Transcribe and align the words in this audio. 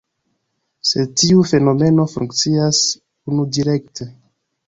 Sed 0.91 1.11
tiu 1.23 1.43
fenomeno 1.49 2.05
funkcias 2.13 2.81
unudirekte. 3.33 4.09